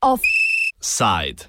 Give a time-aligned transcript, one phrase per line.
[0.00, 1.44] Offside.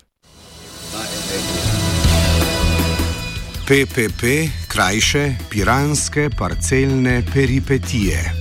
[3.65, 8.38] PPP, krajše piranske parcelne peripetije.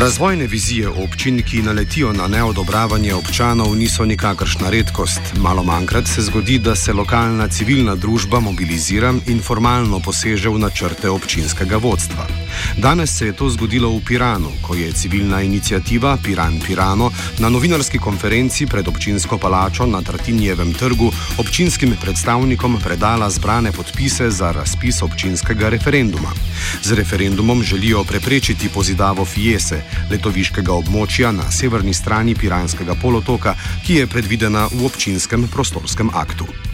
[0.00, 5.20] Razvojne vizije občin, ki naletijo na neodobravanje občanov, niso nikakršna redkost.
[5.36, 11.10] Malo manjkrat se zgodi, da se lokalna civilna družba mobilizira in formalno poseže v načrte
[11.10, 12.26] občinskega vodstva.
[12.76, 17.98] Danes se je to zgodilo v Piranu, ko je civilna inicijativa Piran Pirano na novinarski
[17.98, 25.68] konferenci pred občinsko palačo na Tartinjevem trgu občinskim predstavnikom predala zbrane podpise za razpis občinskega
[25.68, 26.32] referenduma.
[26.82, 33.54] Z referendumom želijo preprečiti pozidavo Fiese, letoviškega območja na severni strani Piranskega polotoka,
[33.86, 36.69] ki je predvidena v občinskem prostorskem aktu.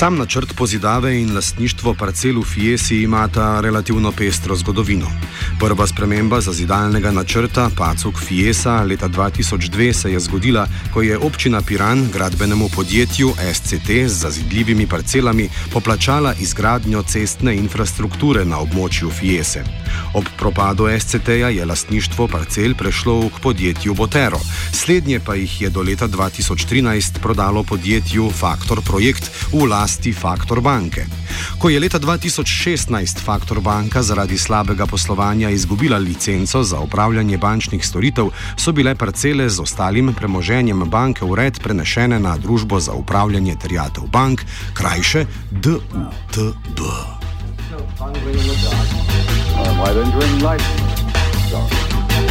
[0.00, 5.06] Sam načrt pozidave in lastništvo parcel v Fiesi imata relativno pestro zgodovino.
[5.58, 12.08] Prva sprememba zazidalnega načrta Pacuk Fiesa leta 2002 se je zgodila, ko je občina Piran
[12.12, 19.79] gradbenemu podjetju SCT z zazidljivimi parcelami poplačala izgradnjo cestne infrastrukture na območju Fiese.
[20.14, 24.40] Ob propadu SCT-ja je lastništvo parcel prešlo k podjetju Botero,
[24.72, 31.06] slednje pa jih je do leta 2013 prodalo podjetju Faktor Projekt v lasti Faktor banke.
[31.58, 38.30] Ko je leta 2016 Faktor banka zaradi slabega poslovanja izgubila licenco za upravljanje bančnih storitev,
[38.56, 44.04] so bile parcele z ostalim premoženjem banke v red prenešene na družbo za upravljanje terjatev
[44.12, 44.44] bank,
[44.74, 47.19] krajše DUTB.
[47.72, 47.76] Oh,
[49.78, 50.82] why don't you enlighten me?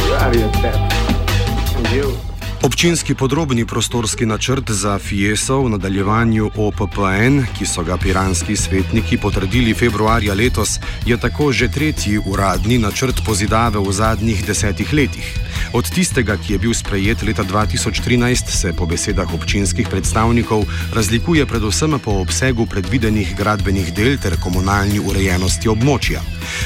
[0.06, 1.76] You're out of your depth.
[1.76, 2.29] And you.
[2.62, 9.72] Občinski podrobni prostorski načrt za Fiesov v nadaljevanju OPPN, ki so ga piranski svetniki potrdili
[9.74, 10.76] februarja letos,
[11.06, 15.24] je tako že tretji uradni načrt pozidave v zadnjih desetih letih.
[15.72, 21.96] Od tistega, ki je bil sprejet leta 2013, se po besedah občinskih predstavnikov razlikuje predvsem
[22.04, 26.20] po obsegu predvidenih gradbenih del ter komunalni urejenosti območja.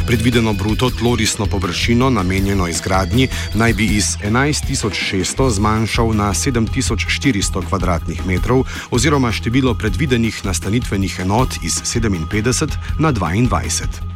[0.07, 9.33] Predvideno bruto tlorisno površino, namenjeno izgradnji, naj bi iz 11.600 zmanjšal na 7.400 km2, oziroma
[9.33, 12.69] število predvidenih nastanitvenih enot iz 57
[12.99, 14.14] na 22.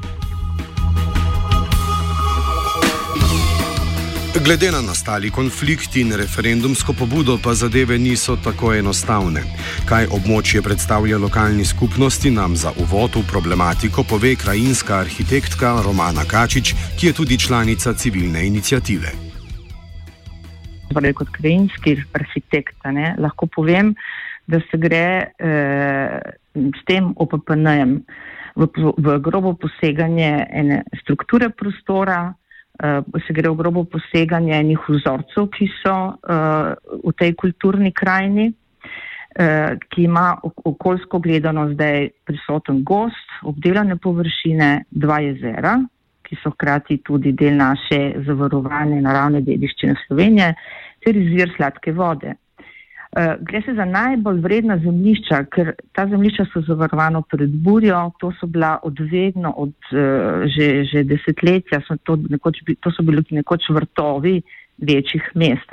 [4.49, 9.43] Glede na nastali konflikt in referendumsko pobudo, pa zadeve niso tako enostavne.
[9.89, 16.73] Kaj območje predstavlja lokalni skupnosti, nam za uvod v problematiko pove krajinska arhitektka Romana Kačič,
[16.97, 19.13] ki je tudi članica civilne inicijative.
[20.95, 23.93] Torej, kot krajinski arhitekt ne, lahko povem,
[24.47, 26.19] da se gre eh,
[26.57, 27.99] s tem OPPN-jem
[28.57, 32.33] v, v grobo poseganje ene strukture prostora
[33.27, 36.73] se gre v grobo poseganje enih vzorcev, ki so uh,
[37.03, 45.19] v tej kulturni krajini, uh, ki ima okoljsko gledano zdaj prisoten gost, obdelane površine, dva
[45.27, 45.79] jezera,
[46.23, 50.53] ki so hkrati tudi del naše zavarovane naravne dediščine Slovenije,
[51.03, 52.37] ter izvir sladke vode.
[53.17, 58.33] Eh, gre se za najbolj vredna zemljišča, ker ta zemljišča so zavarovano pred burjo, to
[58.41, 63.71] so bila odvedno od uh, že, že desetletja, so to, nekoč, to so bili nekoč
[63.71, 64.43] vrtovi
[64.79, 65.73] večjih mest.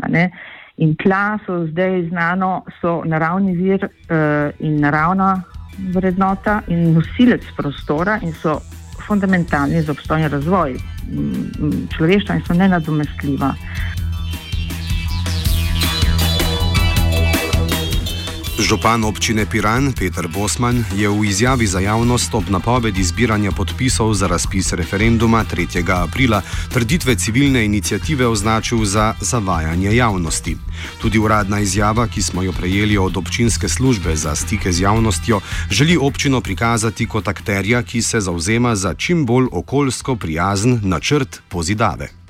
[0.78, 5.44] In tla so zdaj znano, so naravni vir uh, in naravna
[5.92, 8.62] vrednota in nosilec prostora in so
[9.08, 10.78] fundamentalni za obstojni razvoj
[11.98, 13.54] človeštva in so nenadomestljiva.
[18.56, 24.28] Župan občine Piran Peter Bosman je v izjavi za javnost ob napovedi zbiranja podpisov za
[24.28, 25.84] razpis referenduma 3.
[25.92, 26.42] aprila
[26.72, 30.58] trditve civilne inicijative označil za zavajanje javnosti.
[31.02, 35.98] Tudi uradna izjava, ki smo jo prejeli od občinske službe za stike z javnostjo, želi
[35.98, 42.25] občino prikazati kot akterja, ki se zauzema za čim bolj okoljsko prijazen načrt pozidave.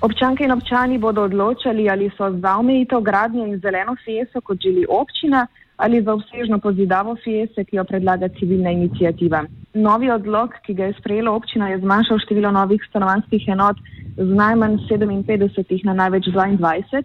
[0.00, 4.86] Občanke in občani bodo odločali, ali so za omejitev gradnje in zeleno fieso, kot želi
[4.88, 5.46] občina,
[5.80, 9.44] ali za obsežno pozidavo fiese, ki jo predlaga civilna inicijativa.
[9.74, 13.78] Novi odlog, ki ga je sprejela občina, je zmanjšal število novih stanovanskih enot
[14.16, 17.02] z najmanj 57 na največ 22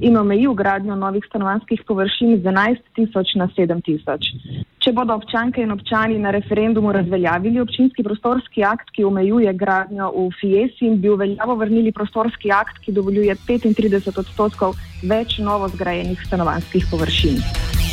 [0.00, 4.30] in omejil gradnjo novih stanovanjskih površin z 11 tisoč na 7 tisoč.
[4.78, 10.28] Če bodo občanke in občani na referendumu razveljavili občinski prostorski akt, ki omejuje gradnjo v
[10.40, 16.20] Fiesi in bi v veljavo vrnili prostorski akt, ki dovoljuje 35 odstotkov več novo zgrajenih
[16.28, 17.83] stanovanjskih površin.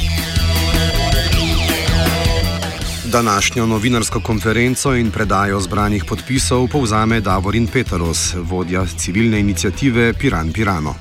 [3.12, 10.94] Današnjo novinarsko konferenco in predajo zbranih podpisov povzame Davorin Peteros, vodja civilne inicijative Piran Pirano.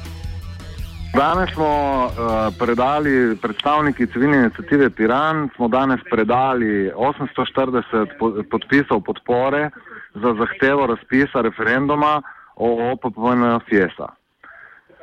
[1.14, 1.70] Danes smo
[2.06, 2.12] uh,
[2.58, 9.70] predali predstavniki civilne inicijative Piran, smo danes predali 840 podpisov podpore
[10.14, 12.22] za zahtevo razpisa referenduma
[12.56, 13.42] o OPPN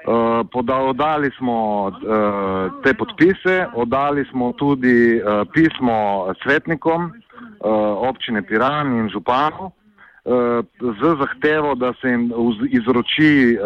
[0.07, 1.93] Uh, oddali smo uh,
[2.83, 7.11] te podpise, oddali smo tudi uh, pismo svetnikom
[8.09, 9.71] občine Piran in županu
[10.79, 12.31] z zahtevo, da se jim
[12.69, 13.57] izroči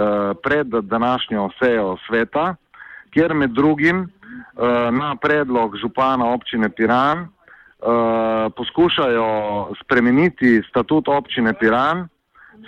[0.43, 2.55] pred današnjo sejo sveta,
[3.13, 4.09] kjer med drugim
[4.91, 7.27] na predlog župana občine Piran
[8.55, 9.27] poskušajo
[9.83, 12.07] spremeniti statut občine Piran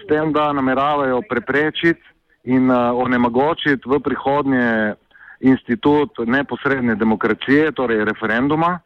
[0.04, 2.13] s tem, da nameravajo preprečiti
[2.44, 4.96] in uh, onemogočiti v prihodnje
[5.40, 8.80] institut neposredne demokracije, torej referenduma.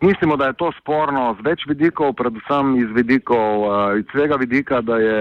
[0.00, 4.80] Mislimo, da je to sporno z več vidikov, predvsem iz vidikov, uh, iz vsega vidika,
[4.80, 5.18] da je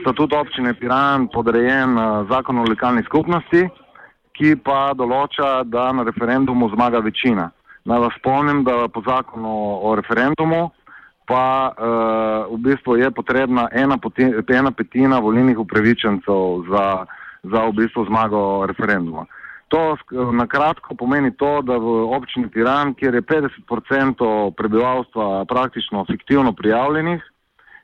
[0.00, 3.66] statut občine Piran podrejen uh, zakonu o lokalni skupnosti,
[4.38, 7.50] ki pa določa, da na referendumu zmaga večina.
[7.84, 10.70] Naj vas spomnim, da po zakonu o referendumu
[11.26, 16.84] pa uh, v bistvu je potrebna ena, poti, ena petina volilnih upravičencev za,
[17.42, 19.26] za v bistvu zmago referenduma.
[19.72, 19.96] To
[20.32, 27.22] na kratko pomeni to, da v občini Tiran, kjer je 50% prebivalstva praktično fiktivno prijavljenih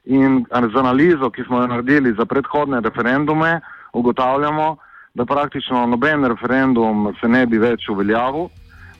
[0.05, 3.61] in z analizo, ki smo jo naredili za predhodne referendume,
[3.93, 4.77] ugotavljamo,
[5.15, 8.49] da praktično noben referendum se ne bi več uveljavil.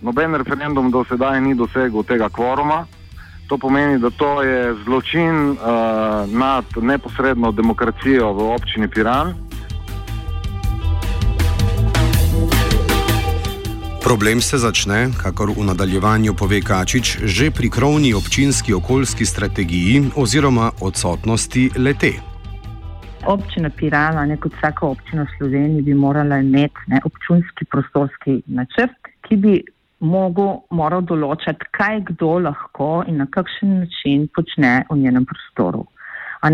[0.01, 2.85] Noben referendum do sedaj ni dosegel tega kvoruma.
[3.49, 5.57] To pomeni, da to je zločin uh,
[6.29, 9.35] nad neposredno demokracijo v občini Piran.
[14.05, 20.71] Problem se začne, kakor v nadaljevanju pove Kačič, že pri krovni občinski okoljski strategiji oziroma
[20.81, 22.13] odsotnosti lete.
[23.27, 28.97] Občina Pirana, ne kot vsaka občina v Sloveniji, bi morala imeti ne, občinski prostorski načrt,
[29.29, 29.61] ki bi
[30.01, 35.85] mogo, moral določati, kaj kdo lahko in na kakšen način počne v njenem prostoru.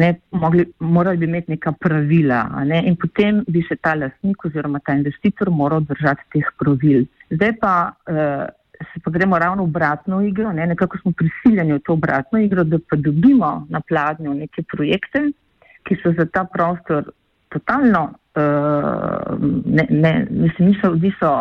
[0.00, 4.80] Ne, mogli, morali bi imeti neka pravila ne, in potem bi se ta lastnik oziroma
[4.80, 7.04] ta investitor moral držati teh pravil.
[7.30, 8.46] Zdaj pa uh,
[8.80, 12.64] se pa gremo ravno v obratno igro, ne, nekako smo prisiljeni v to obratno igro,
[12.64, 15.26] da pa dobimo na pladnju neke projekte,
[15.84, 17.12] ki so za ta prostor
[17.52, 18.06] totalno,
[18.40, 19.36] uh,
[19.68, 21.34] ne, ne, mislim, niso, niso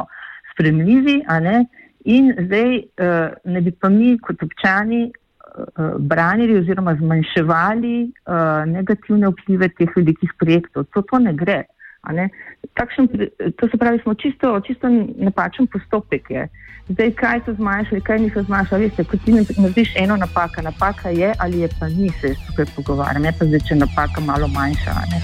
[0.51, 6.57] spremljivi, a ne, uh, In zdaj uh, ne bi pa mi kot občani uh, branili
[6.59, 10.89] oziroma zmanjševali uh, negativne vplive teh velikih projektov.
[10.91, 11.63] To, to ne gre.
[12.11, 12.27] Ne?
[12.75, 13.07] Takšen,
[13.55, 16.29] to se pravi, smo čisto, čisto napačen postopek.
[16.29, 16.47] Je.
[16.89, 18.89] Zdaj, kaj so zmanjšali, kaj niso zmanjšali.
[18.89, 23.23] Veste, ko ti narediš eno napaka, napaka je ali je pa ni, se tukaj pogovarjam.
[23.23, 24.99] Ne pa zdaj, če napaka malo manjša.
[25.15, 25.23] Ne?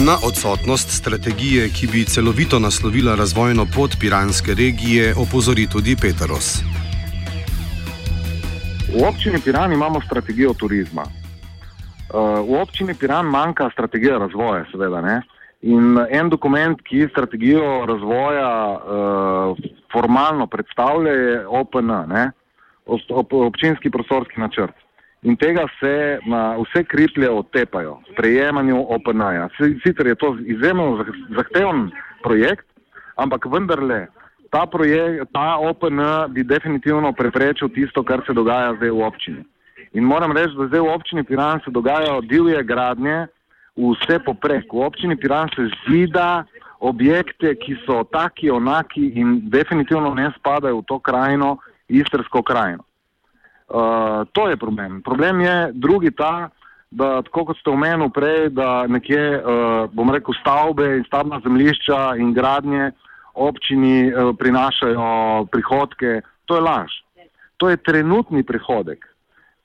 [0.00, 6.64] Na odsotnost strategije, ki bi celovito naslovila razvojno pot piranske regije, opozori tudi Peteros.
[8.96, 11.02] V občini Piran imamo strategijo turizma.
[11.02, 15.00] Uh, v občini Piran manjka strategija razvoja, seveda.
[15.00, 15.22] Ne?
[15.62, 19.58] In en dokument, ki strategijo razvoja uh,
[19.92, 22.30] formalno predstavlja, je OPN, ne?
[23.30, 24.81] občinski prostorski načrt.
[25.22, 29.48] In tega se na vse kriplje otepajo, sprejemanju OPN-ja.
[29.84, 31.04] Sicer je to izjemno
[31.36, 31.90] zahteven
[32.22, 32.66] projekt,
[33.16, 34.08] ampak vendarle
[34.50, 36.00] ta, projekt, ta OPN
[36.34, 39.44] bi definitivno preprečil tisto, kar se dogaja zdaj v občini.
[39.92, 43.26] In moram reči, da zdaj v občini Piran se dogajajo divje gradnje,
[43.76, 44.72] vse poprek.
[44.72, 46.44] V občini Piran se zida
[46.80, 51.56] objekte, ki so taki, onaki in definitivno ne spadajo v to krajino,
[51.88, 52.84] istrsko krajino.
[53.72, 55.02] Uh, to je problem.
[55.02, 56.50] Problem je drugi ta,
[56.90, 62.16] da tako kot ste omenili prej, da nekje, uh, bom rekel, stavbe in stavbna zemljišča
[62.20, 62.90] in gradnje
[63.34, 66.20] občini uh, prinašajo prihodke.
[66.44, 66.92] To je laž.
[67.56, 69.08] To je trenutni prihodek.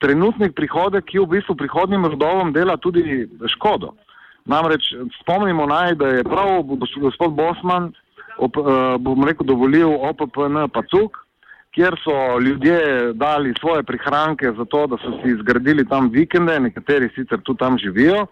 [0.00, 3.92] Trenutni prihodek, ki v bistvu prihodnim rodovom dela tudi škodo.
[4.48, 6.62] Namreč spomnimo naj, da je prav
[6.96, 7.92] gospod Bosman,
[8.38, 11.27] op, uh, bom rekel, dovolil OPPN Pacuk,
[11.78, 17.08] kjer so ljudje dali svoje prihranke za to, da so si zgradili tam vikende, nekateri
[17.14, 18.26] sicer tu tam živijo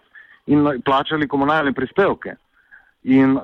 [0.47, 2.35] in plačali komunalne prispevke.
[3.03, 3.43] In uh,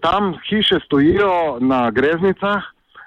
[0.00, 2.62] tam hiše stojijo na greznicah,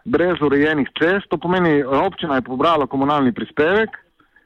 [0.05, 3.89] brez urejenih cest, to pomeni, občina je pobrala komunalni prispevek,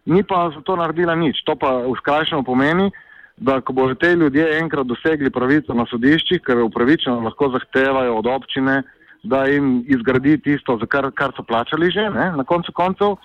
[0.05, 1.43] ni pa za to naredila nič.
[1.43, 2.91] To pa v skrajšanju pomeni,
[3.37, 8.27] da ko bodo te ljudje enkrat dosegli pravico na sodiščih, ker upravičeno lahko zahtevajo od
[8.27, 8.83] občine,
[9.25, 12.31] da jim izgradi tisto, kar, kar so plačali že, ne?
[12.37, 13.15] na koncu koncev,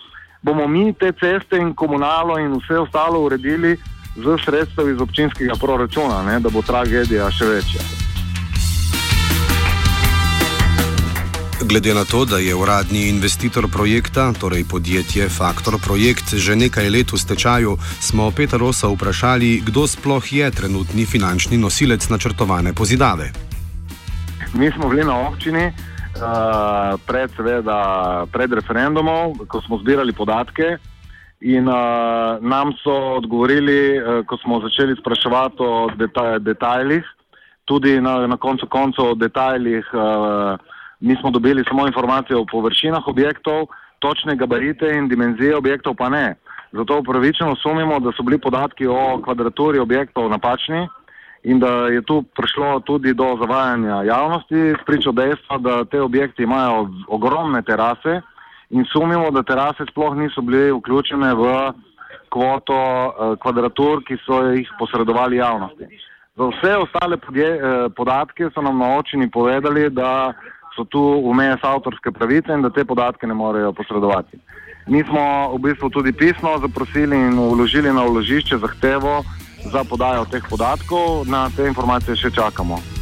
[0.42, 3.76] bomo mi te ceste in komunalo in vse ostalo uredili
[4.16, 6.40] z sredstev iz občinskega proračuna, ne?
[6.40, 7.82] da bo tragedija še večja.
[11.60, 17.12] Glede na to, da je uradni investitor projekta, torej podjetje Faktor Projekt, že nekaj let
[17.12, 23.30] v stečaju, smo Petra Rosa vprašali, kdo sploh je trenutni finančni nosilec načrtovane pozidave.
[24.54, 25.70] Mi smo bili na občini
[26.22, 30.76] uh, pred, seveda, pred referendumom, ko smo zbirali podatke.
[31.40, 37.04] In uh, nam so odgovorili, uh, ko smo začeli spraševati o detaj detajlih,
[37.64, 39.88] tudi na, na koncu koncev o detajlih.
[39.94, 43.66] Uh, Mi smo dobili samo informacije o površinah objektov,
[43.98, 46.34] točne gabarite in dimenzije objektov pa ne.
[46.72, 50.88] Zato upravičeno sumimo, da so bili podatki o kvadraturi objektov napačni
[51.42, 56.88] in da je tu prišlo tudi do zavajanja javnosti, spričo dejstva, da te objekti imajo
[57.08, 58.20] ogromne terase
[58.70, 61.72] in sumimo, da terase sploh niso bile vključene v
[62.30, 65.88] kvoto eh, kvadratur, ki so jih posredovali javnosti.
[66.36, 70.32] Za vse ostale podje, eh, podatke so nam na očini povedali, da
[70.76, 74.38] so tu vmes avtorske pravice in da te podatke ne morejo posredovati.
[74.86, 79.22] Mi smo v bistvu tudi pismo zaprosili in vložili na vložišče zahtevo
[79.64, 82.99] za podajo teh podatkov, na te informacije še čakamo.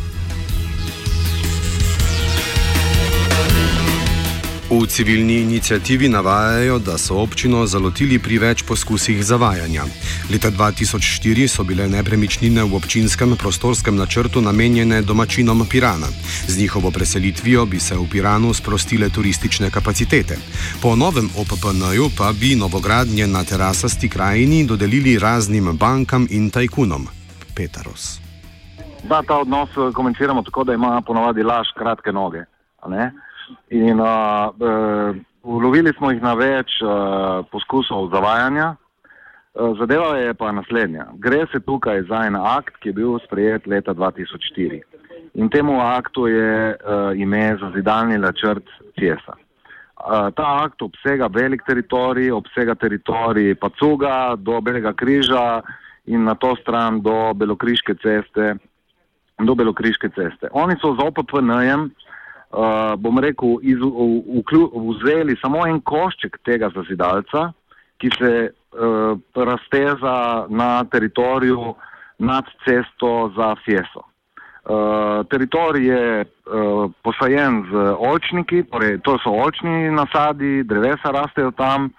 [4.70, 9.86] V civilni inicijativi navajajo, da so občino zalotili pri več poskusih zavajanja.
[10.28, 16.10] Leta 2004 so bile nepremičnine v občinskem prostorskem načrtu namenjene domačinom Pirana.
[16.48, 20.36] Z njihovo preselitvijo bi se v Piranu sprostile turistične kapacitete.
[20.82, 27.08] Po novem OPPN-ju pa bi novogradnje na terasasti krajini dodelili raznim bankam in tajkunom.
[27.56, 28.20] Petaros.
[29.08, 32.44] Da, ta odnos eh, komentiramo tako, da ima ponovadi laž kratke noge.
[33.68, 38.74] In uh, uh, ulovili smo jih na več uh, poskusov zavajanja.
[39.78, 41.08] Zadeva je pa naslednja.
[41.18, 44.78] Gre se tukaj za en akt, ki je bil sprejet leta 2004.
[45.34, 48.66] In temu aktu je uh, ime za zidalni načrt
[48.98, 49.34] CESA.
[49.34, 55.62] Uh, ta akt obsega velik teritorij, obsega teritorij Pacuga do Belega križa
[56.06, 58.56] in na to stran do Belokriške ceste.
[59.38, 60.50] Do Belokriške ceste.
[60.52, 61.90] Oni so z OPPN-jem
[62.98, 67.52] bom rekel, iz, v, v, vzeli samo en košček tega zazidalca,
[68.00, 71.74] ki se uh, razteza na teritoriju
[72.18, 74.04] nad cesto za Fieso.
[74.68, 81.90] Uh, teritorij je uh, posajen z očniki, torej to so očni nasadi, drevesa rastejo tam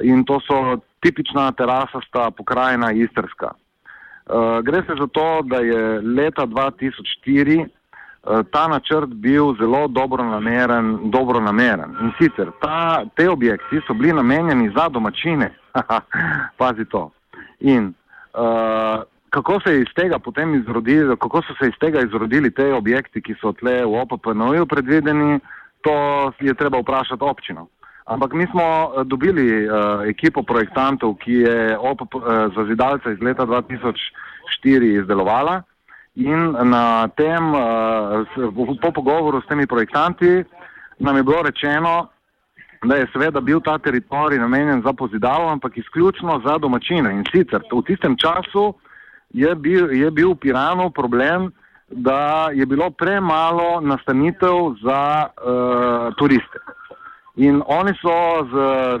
[0.00, 3.52] in to so tipična terasasta pokrajina Istrska.
[3.52, 7.79] Uh, gre se za to, da je leta 2004 Eh,
[8.50, 11.10] ta načrt bil zelo dobro nameren.
[11.10, 11.96] Dobro nameren.
[12.00, 15.54] In sicer ta, te objekti so bili namenjeni za domačine.
[16.58, 17.10] Pazi to.
[17.60, 17.94] In
[18.34, 22.72] uh, kako se je iz tega potem izrodili, kako so se iz tega izrodili te
[22.74, 25.40] objekti, ki so tle v OPPN-ju predvideni,
[25.80, 25.94] to
[26.40, 27.66] je treba vprašati občino.
[28.04, 32.22] Ampak mi smo eh, dobili uh, ekipo projektantov, ki je OPP, uh,
[32.56, 35.62] za zidalce iz leta 2004 izdelovala.
[36.14, 38.26] In na tem, uh,
[38.80, 40.44] po pogovoru s temi projektanti,
[40.98, 42.08] nam je bilo rečeno,
[42.82, 47.12] da je seveda bil ta teritorij namenjen za pozidavo, ampak izključno za domačine.
[47.12, 48.74] In sicer v tistem času
[49.30, 51.52] je bil, je bil v Piranu problem,
[51.90, 56.58] da je bilo premalo nastanitev za uh, turiste.
[57.36, 58.54] In oni so z,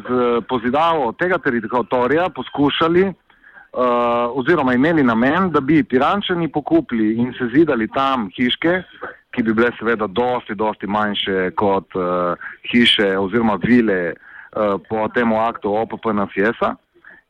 [0.06, 3.12] z pozidavo tega teritorija poskušali
[3.72, 8.82] uh, oziroma imeli namen, da bi pirančani pokupili in se zidali tam hiške,
[9.30, 12.34] ki bi bile seveda dosti, dosti manjše kot uh,
[12.72, 16.74] hiše oziroma vile uh, po temu aktu OPP na Fiesa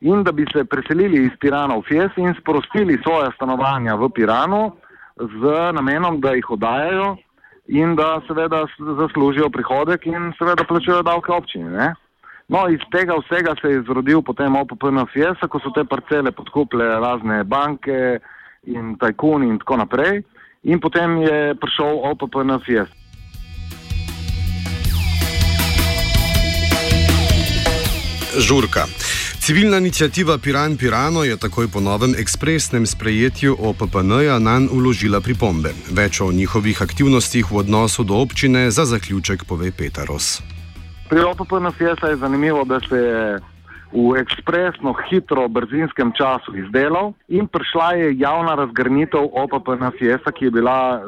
[0.01, 4.71] in da bi se preselili iz Pirana v Fies in sprostili svoje stanovanja v Piranu
[5.15, 7.17] z namenom, da jih odajajo
[7.67, 8.65] in da seveda
[8.97, 11.93] zaslužijo prihodek in seveda plačujejo davke občini.
[12.51, 16.83] No, iz tega vsega se je izrodil potem OPPN Fiesa, ko so te parcele podkupile
[16.99, 18.19] razne banke
[18.67, 20.23] in tajkuni in tako naprej.
[20.67, 22.99] In potem je prišel OPPN Fiesa.
[28.37, 28.85] Žurka.
[29.39, 35.73] Civilna inicijativa Piran Pirano je takoj po novem ekspresnem sprejetju OPPN-ja nanj uložila pripombe.
[35.91, 40.60] Več o njihovih aktivnostih v odnosu do občine za zaključek pove Petaros.
[41.11, 41.71] Pri OPPN-u
[42.07, 43.39] je zanimivo, da se je
[43.91, 49.91] v ekspresno, hitro, brzinskem času izdelal in prišla je javna razgrnitev OPPN-a,
[50.31, 51.01] ki je bila e,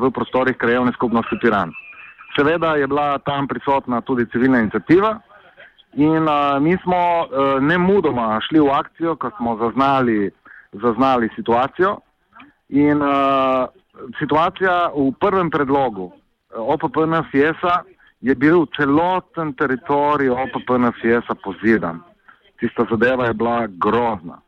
[0.00, 1.72] v prostorih krajevne skupnosti Piran.
[2.32, 5.20] Seveda je bila tam prisotna tudi civilna inicijativa,
[5.94, 6.96] In uh, mi smo
[7.28, 10.30] uh, ne mudoma šli v akcijo, ko smo zaznali,
[10.72, 11.98] zaznali situacijo.
[12.68, 13.68] In uh,
[14.18, 16.12] situacija v prvem predlogu
[16.56, 17.82] OPPN-FIES-a
[18.22, 22.02] je bil celoten teritorij OPPN-FIES-a pozidan.
[22.58, 24.38] Tista zadeva je bila grozna.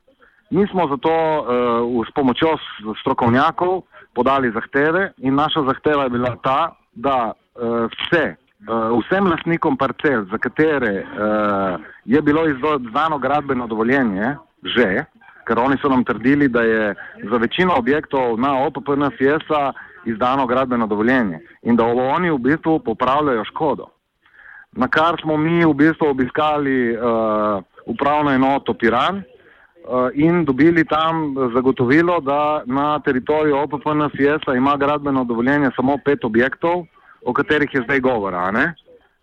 [0.51, 2.55] Mi smo zato uh, s pomočjo
[3.01, 3.83] strokovnjakov
[4.15, 8.37] podali zahteve in naša zahteva je bila ta, da uh, vse
[8.69, 15.05] uh, vsem lastnikom parcel, za katere uh, je bilo izdano gradbeno dovoljenje, že,
[15.45, 16.95] ker oni so nam trdili, da je
[17.31, 19.73] za večino objektov na OPPN FIESA
[20.05, 23.87] izdano gradbeno dovoljenje in da oni v bistvu popravljajo škodo.
[24.73, 31.35] Na kar smo mi v bistvu obiskali uh, upravno enoto Piran uh, in dobili tam
[31.55, 36.87] zagotovilo, da na teritoriju OPPN FIESA ima gradbeno dovoljenje samo pet objektov,
[37.25, 38.51] o katerih je zdaj govora.
[38.51, 38.75] Ne?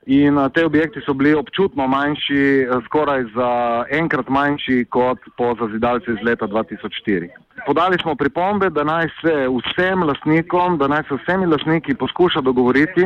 [0.05, 6.11] In a, te objekti so bili občutno manjši, skoraj za enkrat manjši kot po zazidalcu
[6.11, 7.29] iz leta 2004.
[7.65, 13.05] Podali smo pripombe, da naj se vsem lastnikom, da naj se vsemi lastniki poskuša dogovoriti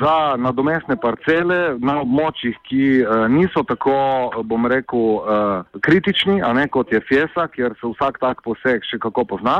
[0.00, 3.96] za nadomestne parcele na območjih, ki a, niso tako,
[4.44, 9.00] bom rekel, a, kritični, a ne kot je Fiesa, kjer se vsak tak poseg še
[9.00, 9.58] kako pozna.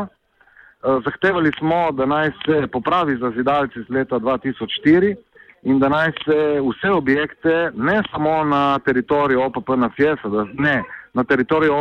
[0.80, 5.14] Eh, zahtevali smo, da naj se popravi za zidalci iz leta 2004
[5.62, 10.82] in da naj se vse objekte, ne samo na teritoriju OPP-na Fiesa, da ne
[11.14, 11.74] na teritoriju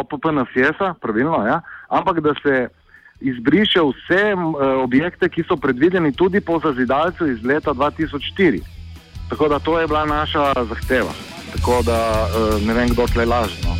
[0.00, 2.68] OPP-na eh, Fiesa, pravilno, ja, ampak da se
[3.20, 4.36] izbriše vse eh,
[4.82, 8.60] objekte, ki so predvideni tudi po zazidalcu iz leta 2004.
[9.28, 11.12] Tako da to je bila naša zahteva.
[11.52, 12.28] Tako da
[12.66, 13.56] ne vem, kdo tle laže.
[13.64, 13.76] No.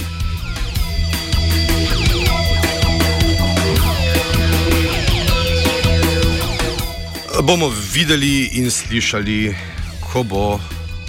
[7.43, 9.57] bomo videli in slišali,
[10.13, 10.61] ko bo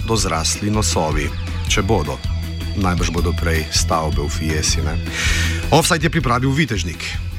[0.08, 1.28] dozrasli nosovi,
[1.68, 2.39] če bodo.
[2.76, 4.78] Najbrž bodo prej stavbe v Fiesi.
[5.70, 7.29] Offside je pripravil Vitežnik.